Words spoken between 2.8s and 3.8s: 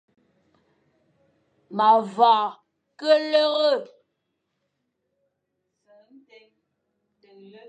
ke lere.